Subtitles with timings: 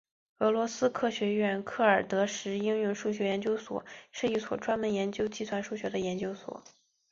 [0.39, 6.63] 俄罗斯科学院克尔德什应用数学研究所是一所专门研究计算数学的研究所。